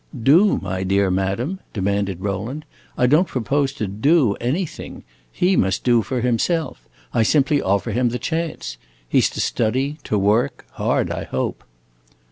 "Do, 0.23 0.57
my 0.63 0.81
dear 0.81 1.11
madam?" 1.11 1.59
demanded 1.73 2.21
Rowland. 2.21 2.65
"I 2.97 3.05
don't 3.05 3.27
propose 3.27 3.71
to 3.73 3.85
do 3.85 4.33
anything. 4.41 5.03
He 5.31 5.55
must 5.55 5.83
do 5.83 6.01
for 6.01 6.21
himself. 6.21 6.89
I 7.13 7.21
simply 7.21 7.61
offer 7.61 7.91
him 7.91 8.09
the 8.09 8.17
chance. 8.17 8.77
He 9.07 9.21
's 9.21 9.29
to 9.29 9.39
study, 9.39 9.99
to 10.05 10.17
work 10.17 10.65
hard, 10.71 11.11
I 11.11 11.25
hope." 11.25 11.63